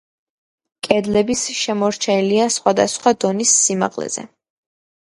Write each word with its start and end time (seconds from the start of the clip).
კედლების 0.87 1.43
შემორჩენილია 1.59 2.49
სხვადასხვა 2.57 3.17
დონის 3.27 3.57
სიმაღლეზე. 3.61 4.27